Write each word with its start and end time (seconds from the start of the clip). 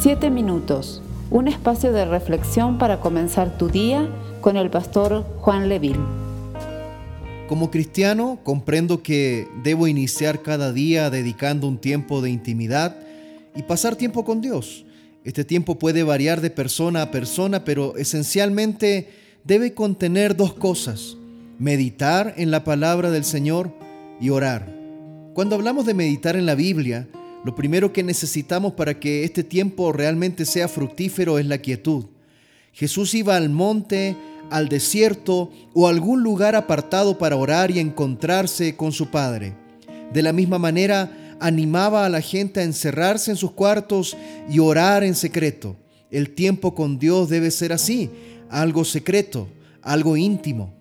Siete 0.00 0.30
minutos, 0.30 1.02
un 1.28 1.48
espacio 1.48 1.90
de 1.92 2.04
reflexión 2.04 2.78
para 2.78 3.00
comenzar 3.00 3.58
tu 3.58 3.68
día 3.68 4.08
con 4.40 4.56
el 4.56 4.70
pastor 4.70 5.24
Juan 5.40 5.68
Leville. 5.68 5.98
Como 7.48 7.72
cristiano, 7.72 8.38
comprendo 8.44 9.02
que 9.02 9.48
debo 9.64 9.88
iniciar 9.88 10.42
cada 10.42 10.72
día 10.72 11.10
dedicando 11.10 11.66
un 11.66 11.78
tiempo 11.78 12.20
de 12.22 12.30
intimidad 12.30 12.94
y 13.56 13.64
pasar 13.64 13.96
tiempo 13.96 14.24
con 14.24 14.40
Dios. 14.40 14.84
Este 15.24 15.44
tiempo 15.44 15.80
puede 15.80 16.04
variar 16.04 16.40
de 16.42 16.50
persona 16.50 17.02
a 17.02 17.10
persona, 17.10 17.64
pero 17.64 17.96
esencialmente 17.96 19.08
debe 19.42 19.74
contener 19.74 20.36
dos 20.36 20.54
cosas, 20.54 21.16
meditar 21.58 22.34
en 22.36 22.52
la 22.52 22.62
palabra 22.62 23.10
del 23.10 23.24
Señor 23.24 23.72
y 24.20 24.30
orar. 24.30 24.72
Cuando 25.34 25.56
hablamos 25.56 25.86
de 25.86 25.94
meditar 25.94 26.36
en 26.36 26.46
la 26.46 26.54
Biblia, 26.54 27.08
lo 27.44 27.54
primero 27.54 27.92
que 27.92 28.02
necesitamos 28.02 28.72
para 28.72 28.98
que 28.98 29.24
este 29.24 29.44
tiempo 29.44 29.92
realmente 29.92 30.44
sea 30.44 30.68
fructífero 30.68 31.38
es 31.38 31.46
la 31.46 31.58
quietud. 31.58 32.06
Jesús 32.72 33.14
iba 33.14 33.36
al 33.36 33.48
monte, 33.48 34.16
al 34.50 34.68
desierto 34.68 35.50
o 35.74 35.86
a 35.86 35.90
algún 35.90 36.22
lugar 36.22 36.54
apartado 36.56 37.18
para 37.18 37.36
orar 37.36 37.70
y 37.70 37.78
encontrarse 37.78 38.76
con 38.76 38.92
su 38.92 39.10
Padre. 39.10 39.54
De 40.12 40.22
la 40.22 40.32
misma 40.32 40.58
manera, 40.58 41.36
animaba 41.40 42.06
a 42.06 42.08
la 42.08 42.20
gente 42.20 42.60
a 42.60 42.64
encerrarse 42.64 43.30
en 43.30 43.36
sus 43.36 43.52
cuartos 43.52 44.16
y 44.48 44.58
orar 44.58 45.04
en 45.04 45.14
secreto. 45.14 45.76
El 46.10 46.30
tiempo 46.30 46.74
con 46.74 46.98
Dios 46.98 47.28
debe 47.28 47.50
ser 47.50 47.72
así, 47.72 48.10
algo 48.48 48.84
secreto, 48.84 49.48
algo 49.82 50.16
íntimo. 50.16 50.77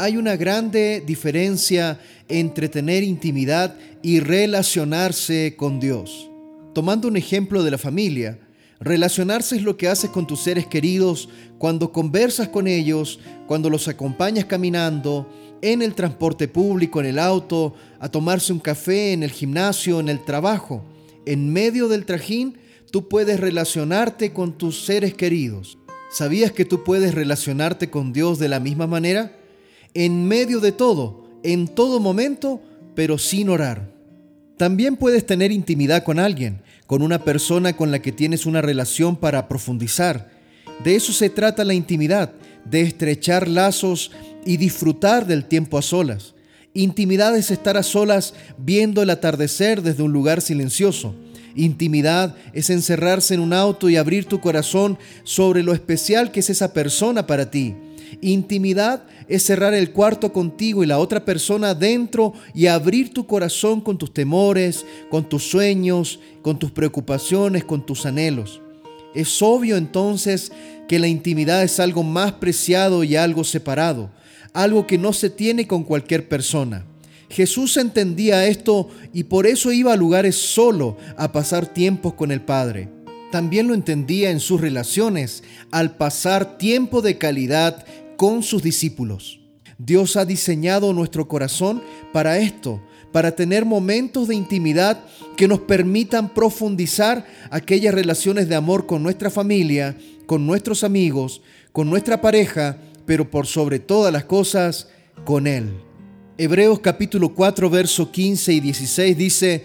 Hay 0.00 0.16
una 0.16 0.34
grande 0.36 1.02
diferencia 1.06 2.00
entre 2.26 2.70
tener 2.70 3.02
intimidad 3.02 3.76
y 4.02 4.20
relacionarse 4.20 5.56
con 5.58 5.78
Dios. 5.78 6.30
Tomando 6.72 7.06
un 7.06 7.18
ejemplo 7.18 7.62
de 7.62 7.70
la 7.70 7.76
familia, 7.76 8.38
relacionarse 8.80 9.56
es 9.56 9.62
lo 9.62 9.76
que 9.76 9.88
haces 9.88 10.08
con 10.08 10.26
tus 10.26 10.40
seres 10.40 10.66
queridos 10.66 11.28
cuando 11.58 11.92
conversas 11.92 12.48
con 12.48 12.66
ellos, 12.66 13.20
cuando 13.46 13.68
los 13.68 13.88
acompañas 13.88 14.46
caminando, 14.46 15.28
en 15.60 15.82
el 15.82 15.94
transporte 15.94 16.48
público, 16.48 17.00
en 17.00 17.06
el 17.06 17.18
auto, 17.18 17.74
a 17.98 18.08
tomarse 18.08 18.54
un 18.54 18.60
café, 18.60 19.12
en 19.12 19.22
el 19.22 19.30
gimnasio, 19.30 20.00
en 20.00 20.08
el 20.08 20.24
trabajo. 20.24 20.82
En 21.26 21.52
medio 21.52 21.88
del 21.88 22.06
trajín, 22.06 22.56
tú 22.90 23.06
puedes 23.06 23.38
relacionarte 23.38 24.32
con 24.32 24.56
tus 24.56 24.82
seres 24.82 25.12
queridos. 25.12 25.76
¿Sabías 26.10 26.52
que 26.52 26.64
tú 26.64 26.84
puedes 26.84 27.14
relacionarte 27.14 27.90
con 27.90 28.14
Dios 28.14 28.38
de 28.38 28.48
la 28.48 28.60
misma 28.60 28.86
manera? 28.86 29.36
En 29.94 30.26
medio 30.26 30.60
de 30.60 30.72
todo, 30.72 31.24
en 31.42 31.68
todo 31.68 32.00
momento, 32.00 32.60
pero 32.94 33.18
sin 33.18 33.48
orar. 33.48 33.90
También 34.56 34.96
puedes 34.96 35.24
tener 35.24 35.52
intimidad 35.52 36.04
con 36.04 36.18
alguien, 36.18 36.62
con 36.86 37.02
una 37.02 37.24
persona 37.24 37.76
con 37.76 37.90
la 37.90 38.00
que 38.00 38.12
tienes 38.12 38.46
una 38.46 38.60
relación 38.60 39.16
para 39.16 39.48
profundizar. 39.48 40.30
De 40.84 40.96
eso 40.96 41.12
se 41.12 41.30
trata 41.30 41.64
la 41.64 41.74
intimidad, 41.74 42.32
de 42.64 42.82
estrechar 42.82 43.48
lazos 43.48 44.10
y 44.44 44.58
disfrutar 44.58 45.26
del 45.26 45.44
tiempo 45.46 45.78
a 45.78 45.82
solas. 45.82 46.34
Intimidad 46.74 47.36
es 47.36 47.50
estar 47.50 47.76
a 47.76 47.82
solas 47.82 48.34
viendo 48.58 49.02
el 49.02 49.10
atardecer 49.10 49.82
desde 49.82 50.02
un 50.02 50.12
lugar 50.12 50.40
silencioso. 50.40 51.14
Intimidad 51.56 52.36
es 52.52 52.70
encerrarse 52.70 53.34
en 53.34 53.40
un 53.40 53.52
auto 53.52 53.88
y 53.88 53.96
abrir 53.96 54.26
tu 54.26 54.40
corazón 54.40 54.98
sobre 55.24 55.62
lo 55.62 55.72
especial 55.72 56.30
que 56.30 56.40
es 56.40 56.50
esa 56.50 56.72
persona 56.72 57.26
para 57.26 57.50
ti. 57.50 57.74
Intimidad 58.20 59.04
es 59.28 59.44
cerrar 59.44 59.74
el 59.74 59.92
cuarto 59.92 60.32
contigo 60.32 60.82
y 60.82 60.86
la 60.86 60.98
otra 60.98 61.24
persona 61.24 61.74
dentro 61.74 62.32
y 62.54 62.66
abrir 62.66 63.12
tu 63.12 63.26
corazón 63.26 63.80
con 63.80 63.98
tus 63.98 64.12
temores, 64.12 64.84
con 65.08 65.28
tus 65.28 65.44
sueños, 65.44 66.20
con 66.42 66.58
tus 66.58 66.70
preocupaciones, 66.70 67.64
con 67.64 67.84
tus 67.86 68.06
anhelos. 68.06 68.60
Es 69.14 69.42
obvio 69.42 69.76
entonces 69.76 70.52
que 70.88 70.98
la 70.98 71.08
intimidad 71.08 71.62
es 71.62 71.80
algo 71.80 72.02
más 72.02 72.32
preciado 72.32 73.04
y 73.04 73.16
algo 73.16 73.44
separado, 73.44 74.10
algo 74.52 74.86
que 74.86 74.98
no 74.98 75.12
se 75.12 75.30
tiene 75.30 75.66
con 75.66 75.84
cualquier 75.84 76.28
persona. 76.28 76.84
Jesús 77.28 77.76
entendía 77.76 78.46
esto 78.46 78.88
y 79.12 79.24
por 79.24 79.46
eso 79.46 79.70
iba 79.70 79.92
a 79.92 79.96
lugares 79.96 80.34
solo 80.34 80.96
a 81.16 81.30
pasar 81.30 81.66
tiempos 81.66 82.14
con 82.14 82.32
el 82.32 82.40
Padre. 82.40 82.88
También 83.30 83.68
lo 83.68 83.74
entendía 83.74 84.30
en 84.30 84.40
sus 84.40 84.60
relaciones 84.60 85.42
al 85.70 85.96
pasar 85.96 86.58
tiempo 86.58 87.02
de 87.02 87.18
calidad 87.18 87.84
con 88.16 88.42
sus 88.42 88.62
discípulos. 88.62 89.40
Dios 89.78 90.16
ha 90.16 90.24
diseñado 90.24 90.92
nuestro 90.92 91.26
corazón 91.26 91.82
para 92.12 92.38
esto, 92.38 92.82
para 93.12 93.34
tener 93.34 93.64
momentos 93.64 94.28
de 94.28 94.34
intimidad 94.34 95.02
que 95.36 95.48
nos 95.48 95.60
permitan 95.60 96.34
profundizar 96.34 97.26
aquellas 97.50 97.94
relaciones 97.94 98.48
de 98.48 98.56
amor 98.56 98.86
con 98.86 99.02
nuestra 99.02 99.30
familia, 99.30 99.96
con 100.26 100.46
nuestros 100.46 100.84
amigos, 100.84 101.40
con 101.72 101.88
nuestra 101.88 102.20
pareja, 102.20 102.78
pero 103.06 103.30
por 103.30 103.46
sobre 103.46 103.78
todas 103.78 104.12
las 104.12 104.24
cosas, 104.24 104.88
con 105.24 105.46
Él. 105.46 105.72
Hebreos 106.36 106.80
capítulo 106.80 107.34
4, 107.34 107.70
verso 107.70 108.10
15 108.10 108.52
y 108.52 108.60
16 108.60 109.16
dice, 109.16 109.64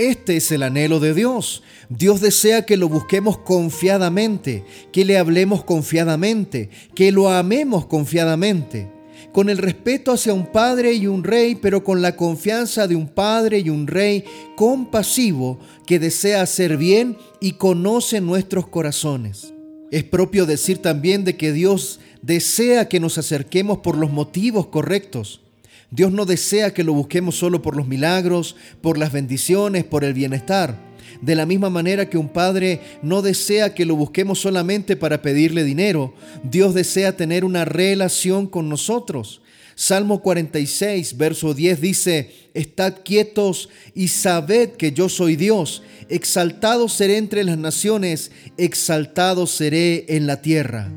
Este 0.00 0.38
es 0.38 0.50
el 0.50 0.62
anhelo 0.62 0.98
de 0.98 1.12
Dios. 1.12 1.62
Dios 1.90 2.22
desea 2.22 2.64
que 2.64 2.78
lo 2.78 2.88
busquemos 2.88 3.36
confiadamente, 3.36 4.64
que 4.92 5.04
le 5.04 5.18
hablemos 5.18 5.62
confiadamente, 5.62 6.70
que 6.94 7.12
lo 7.12 7.28
amemos 7.28 7.84
confiadamente, 7.84 8.90
con 9.30 9.50
el 9.50 9.58
respeto 9.58 10.12
hacia 10.12 10.32
un 10.32 10.46
padre 10.46 10.94
y 10.94 11.06
un 11.06 11.22
rey, 11.22 11.54
pero 11.54 11.84
con 11.84 12.00
la 12.00 12.16
confianza 12.16 12.88
de 12.88 12.96
un 12.96 13.08
padre 13.08 13.58
y 13.58 13.68
un 13.68 13.86
rey 13.86 14.24
compasivo 14.56 15.58
que 15.86 15.98
desea 15.98 16.40
hacer 16.40 16.78
bien 16.78 17.18
y 17.38 17.52
conoce 17.52 18.22
nuestros 18.22 18.68
corazones. 18.68 19.52
Es 19.90 20.04
propio 20.04 20.46
decir 20.46 20.78
también 20.78 21.24
de 21.24 21.36
que 21.36 21.52
Dios 21.52 22.00
desea 22.22 22.88
que 22.88 23.00
nos 23.00 23.18
acerquemos 23.18 23.80
por 23.80 23.98
los 23.98 24.10
motivos 24.10 24.68
correctos 24.68 25.42
Dios 25.90 26.12
no 26.12 26.24
desea 26.24 26.72
que 26.72 26.84
lo 26.84 26.92
busquemos 26.92 27.36
solo 27.36 27.62
por 27.62 27.76
los 27.76 27.88
milagros, 27.88 28.54
por 28.80 28.96
las 28.96 29.12
bendiciones, 29.12 29.84
por 29.84 30.04
el 30.04 30.14
bienestar. 30.14 30.78
De 31.20 31.34
la 31.34 31.46
misma 31.46 31.68
manera 31.68 32.08
que 32.08 32.16
un 32.16 32.28
padre 32.28 32.80
no 33.02 33.22
desea 33.22 33.74
que 33.74 33.84
lo 33.84 33.96
busquemos 33.96 34.40
solamente 34.40 34.96
para 34.96 35.20
pedirle 35.20 35.64
dinero, 35.64 36.14
Dios 36.44 36.74
desea 36.74 37.16
tener 37.16 37.44
una 37.44 37.64
relación 37.64 38.46
con 38.46 38.68
nosotros. 38.68 39.42
Salmo 39.74 40.22
46, 40.22 41.16
verso 41.16 41.54
10 41.54 41.80
dice, 41.80 42.30
Estad 42.54 42.98
quietos 43.04 43.68
y 43.94 44.08
sabed 44.08 44.72
que 44.72 44.92
yo 44.92 45.08
soy 45.08 45.36
Dios, 45.36 45.82
exaltado 46.08 46.88
seré 46.88 47.16
entre 47.16 47.44
las 47.44 47.58
naciones, 47.58 48.30
exaltado 48.56 49.46
seré 49.46 50.04
en 50.08 50.26
la 50.26 50.42
tierra. 50.42 50.92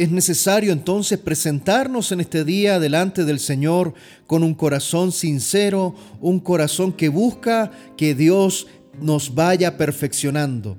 Es 0.00 0.10
necesario 0.10 0.72
entonces 0.72 1.18
presentarnos 1.18 2.10
en 2.10 2.20
este 2.20 2.42
día 2.42 2.80
delante 2.80 3.26
del 3.26 3.38
Señor 3.38 3.92
con 4.26 4.42
un 4.42 4.54
corazón 4.54 5.12
sincero, 5.12 5.94
un 6.22 6.40
corazón 6.40 6.94
que 6.94 7.10
busca 7.10 7.70
que 7.98 8.14
Dios 8.14 8.66
nos 8.98 9.34
vaya 9.34 9.76
perfeccionando. 9.76 10.78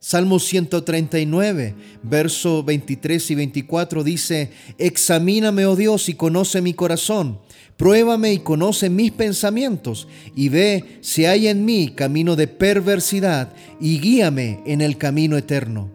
Salmo 0.00 0.38
139, 0.38 1.76
verso 2.02 2.62
23 2.62 3.30
y 3.30 3.34
24 3.36 4.04
dice, 4.04 4.50
Examíname, 4.76 5.64
oh 5.64 5.74
Dios, 5.74 6.10
y 6.10 6.12
conoce 6.12 6.60
mi 6.60 6.74
corazón. 6.74 7.38
Pruébame 7.78 8.34
y 8.34 8.40
conoce 8.40 8.90
mis 8.90 9.12
pensamientos, 9.12 10.08
y 10.36 10.50
ve 10.50 10.98
si 11.00 11.24
hay 11.24 11.48
en 11.48 11.64
mí 11.64 11.94
camino 11.96 12.36
de 12.36 12.48
perversidad, 12.48 13.50
y 13.80 13.98
guíame 13.98 14.60
en 14.66 14.82
el 14.82 14.98
camino 14.98 15.38
eterno. 15.38 15.90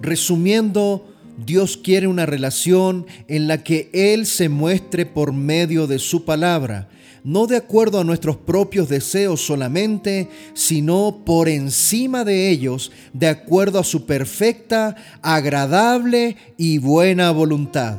Resumiendo, 0.00 1.09
Dios 1.38 1.76
quiere 1.76 2.06
una 2.06 2.26
relación 2.26 3.06
en 3.28 3.48
la 3.48 3.62
que 3.62 3.90
Él 3.92 4.26
se 4.26 4.48
muestre 4.48 5.06
por 5.06 5.32
medio 5.32 5.86
de 5.86 5.98
su 5.98 6.24
palabra, 6.24 6.88
no 7.24 7.46
de 7.46 7.56
acuerdo 7.56 8.00
a 8.00 8.04
nuestros 8.04 8.36
propios 8.36 8.88
deseos 8.88 9.40
solamente, 9.40 10.28
sino 10.54 11.22
por 11.24 11.48
encima 11.48 12.24
de 12.24 12.50
ellos, 12.50 12.92
de 13.12 13.28
acuerdo 13.28 13.78
a 13.78 13.84
su 13.84 14.06
perfecta, 14.06 14.96
agradable 15.22 16.36
y 16.56 16.78
buena 16.78 17.30
voluntad. 17.30 17.98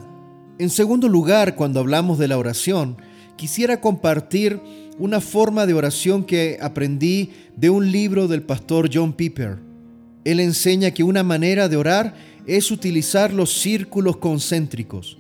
En 0.57 0.69
segundo 0.69 1.07
lugar, 1.07 1.55
cuando 1.55 1.79
hablamos 1.79 2.19
de 2.19 2.27
la 2.27 2.37
oración, 2.37 2.97
quisiera 3.35 3.81
compartir 3.81 4.59
una 4.99 5.19
forma 5.19 5.65
de 5.65 5.73
oración 5.73 6.23
que 6.23 6.59
aprendí 6.61 7.31
de 7.55 7.69
un 7.69 7.91
libro 7.91 8.27
del 8.27 8.43
pastor 8.43 8.89
John 8.93 9.13
Piper. 9.13 9.57
Él 10.23 10.39
enseña 10.39 10.91
que 10.91 11.03
una 11.03 11.23
manera 11.23 11.67
de 11.67 11.77
orar 11.77 12.13
es 12.47 12.71
utilizar 12.71 13.33
los 13.33 13.59
círculos 13.59 14.17
concéntricos. 14.17 15.17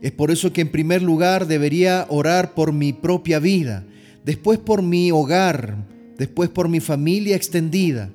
Es 0.00 0.12
por 0.12 0.30
eso 0.30 0.52
que 0.52 0.62
en 0.62 0.70
primer 0.70 1.02
lugar 1.02 1.46
debería 1.46 2.06
orar 2.08 2.54
por 2.54 2.72
mi 2.72 2.92
propia 2.92 3.38
vida. 3.38 3.86
después 4.24 4.58
por 4.58 4.82
mi 4.82 5.10
hogar, 5.10 5.86
después 6.18 6.50
por 6.50 6.68
mi 6.68 6.80
familia 6.80 7.36
extendida, 7.36 8.10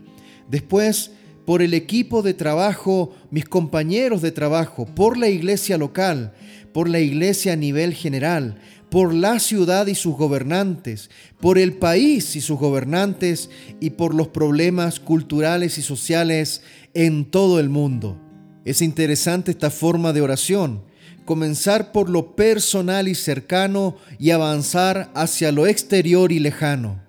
después 0.50 1.12
por 1.46 1.62
el 1.62 1.74
equipo 1.74 2.22
de 2.22 2.34
trabajo, 2.34 3.14
mis 3.32 3.46
compañeros 3.46 4.22
de 4.22 4.32
trabajo, 4.32 4.86
por 4.86 5.18
la 5.18 5.30
iglesia 5.30 5.78
local, 5.78 6.34
por 6.74 6.90
la 6.90 7.00
iglesia 7.00 7.54
a 7.54 7.56
nivel 7.56 7.94
general, 7.94 8.60
por 8.90 9.14
la 9.14 9.40
ciudad 9.40 9.88
y 9.88 9.96
sus 9.96 10.16
gobernantes, 10.16 11.10
por 11.40 11.58
el 11.58 11.74
país 11.74 12.36
y 12.36 12.42
sus 12.42 12.60
gobernantes 12.60 13.50
y 13.80 13.92
por 13.92 14.14
los 14.14 14.28
problemas 14.28 15.00
culturales 15.00 15.78
y 15.78 15.82
sociales 15.82 16.62
en 16.94 17.26
todo 17.26 17.60
el 17.60 17.70
mundo. 17.70 18.25
Es 18.66 18.82
interesante 18.82 19.52
esta 19.52 19.70
forma 19.70 20.12
de 20.12 20.22
oración, 20.22 20.82
comenzar 21.24 21.92
por 21.92 22.10
lo 22.10 22.36
personal 22.36 23.08
y 23.08 23.14
cercano 23.14 23.96
y 24.18 24.32
avanzar 24.32 25.12
hacia 25.14 25.52
lo 25.52 25.68
exterior 25.68 26.32
y 26.32 26.40
lejano. 26.40 27.00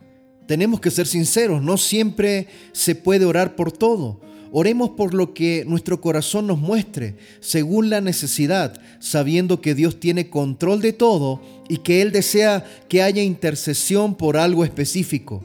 Tenemos 0.47 0.81
que 0.81 0.91
ser 0.91 1.07
sinceros, 1.07 1.63
no 1.63 1.79
siempre 1.79 2.47
se 2.73 2.95
puede 2.95 3.25
orar 3.25 3.57
por 3.57 3.73
todo. 3.73 4.21
Oremos 4.53 4.91
por 4.91 5.15
lo 5.15 5.33
que 5.33 5.65
nuestro 5.67 6.03
corazón 6.03 6.47
nos 6.47 6.59
muestre, 6.59 7.17
según 7.41 7.89
la 7.89 8.03
necesidad, 8.03 8.79
sabiendo 9.01 9.63
que 9.63 9.75
Dios 9.75 9.99
tiene 9.99 10.29
control 10.29 10.83
de 10.83 10.93
todo 10.93 11.41
y 11.71 11.79
que 11.79 12.03
Él 12.03 12.13
desea 12.13 12.65
que 12.89 13.03
haya 13.03 13.23
intercesión 13.23 14.15
por 14.15 14.37
algo 14.37 14.63
específico. 14.63 15.43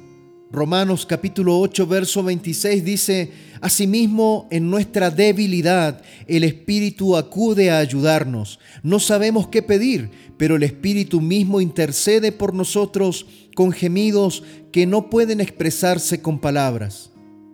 Romanos 0.52 1.06
capítulo 1.06 1.58
8, 1.60 1.88
verso 1.88 2.24
26 2.24 2.84
dice, 2.84 3.32
Asimismo, 3.62 4.50
en 4.52 4.70
nuestra 4.70 5.10
debilidad, 5.10 6.02
el 6.28 6.44
Espíritu 6.44 7.16
acude 7.16 7.72
a 7.72 7.78
ayudarnos. 7.78 8.60
No 8.84 9.00
sabemos 9.00 9.48
qué 9.48 9.62
pedir, 9.62 10.10
pero 10.36 10.58
el 10.58 10.64
Espíritu 10.64 11.22
mismo 11.22 11.62
intercede 11.62 12.34
por 12.34 12.54
nosotros 12.54 13.28
con 13.56 13.72
gemidos 13.72 14.44
que 14.74 14.86
no 14.86 15.10
pueden 15.10 15.40
expresarse 15.40 16.22
con 16.22 16.40
palabras. 16.40 17.12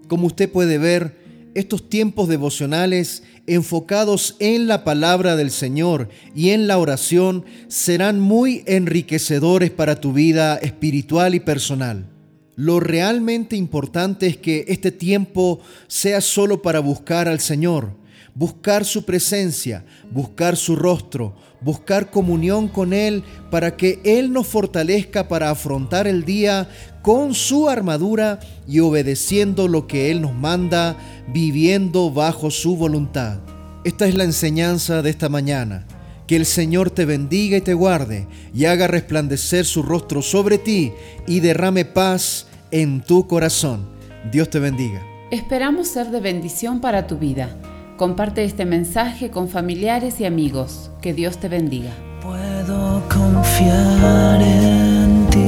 Como 0.07 0.25
usted 0.25 0.51
puede 0.51 0.79
ver, 0.79 1.17
estos 1.53 1.89
tiempos 1.89 2.27
devocionales 2.27 3.21
enfocados 3.45 4.37
en 4.39 4.67
la 4.67 4.83
palabra 4.83 5.35
del 5.35 5.51
Señor 5.51 6.09
y 6.33 6.49
en 6.49 6.65
la 6.65 6.79
oración 6.79 7.45
serán 7.67 8.19
muy 8.19 8.63
enriquecedores 8.65 9.69
para 9.69 10.01
tu 10.01 10.13
vida 10.13 10.55
espiritual 10.57 11.35
y 11.35 11.39
personal. 11.39 12.16
Lo 12.57 12.79
realmente 12.79 13.55
importante 13.55 14.25
es 14.25 14.35
que 14.35 14.65
este 14.67 14.91
tiempo 14.91 15.59
sea 15.87 16.21
solo 16.21 16.63
para 16.63 16.79
buscar 16.79 17.27
al 17.27 17.39
Señor, 17.39 17.91
buscar 18.33 18.83
su 18.83 19.05
presencia, 19.05 19.85
buscar 20.09 20.57
su 20.57 20.75
rostro, 20.75 21.35
buscar 21.61 22.09
comunión 22.09 22.67
con 22.67 22.93
Él 22.93 23.23
para 23.51 23.77
que 23.77 23.99
Él 24.03 24.33
nos 24.33 24.47
fortalezca 24.47 25.27
para 25.27 25.51
afrontar 25.51 26.07
el 26.07 26.25
día 26.25 26.67
con 27.03 27.35
su 27.35 27.69
armadura 27.69 28.39
y 28.67 28.79
obedeciendo 28.79 29.67
lo 29.67 29.85
que 29.85 30.09
Él 30.09 30.21
nos 30.21 30.33
manda, 30.33 30.97
viviendo 31.31 32.09
bajo 32.09 32.49
su 32.49 32.75
voluntad. 32.75 33.37
Esta 33.83 34.07
es 34.07 34.15
la 34.15 34.23
enseñanza 34.23 35.03
de 35.03 35.11
esta 35.11 35.29
mañana. 35.29 35.85
Que 36.27 36.35
el 36.35 36.45
Señor 36.45 36.91
te 36.91 37.05
bendiga 37.05 37.57
y 37.57 37.61
te 37.61 37.73
guarde 37.73 38.27
y 38.53 38.65
haga 38.65 38.87
resplandecer 38.87 39.65
su 39.65 39.81
rostro 39.81 40.21
sobre 40.21 40.57
ti 40.57 40.91
y 41.25 41.39
derrame 41.39 41.85
paz 41.85 42.47
en 42.69 43.01
tu 43.01 43.27
corazón. 43.27 43.87
Dios 44.29 44.49
te 44.49 44.59
bendiga. 44.59 45.01
Esperamos 45.31 45.87
ser 45.87 46.11
de 46.11 46.19
bendición 46.19 46.81
para 46.81 47.07
tu 47.07 47.17
vida. 47.17 47.55
Comparte 47.95 48.43
este 48.43 48.65
mensaje 48.65 49.31
con 49.31 49.47
familiares 49.47 50.19
y 50.19 50.25
amigos. 50.25 50.91
Que 51.01 51.13
Dios 51.13 51.37
te 51.37 51.47
bendiga. 51.47 51.91
Puedo 52.21 53.01
confiar 53.07 54.41
en 54.41 55.27
ti. 55.29 55.47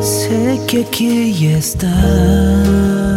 Sé 0.00 0.58
que 0.66 0.84
aquí 0.84 1.46
estás. 1.46 3.09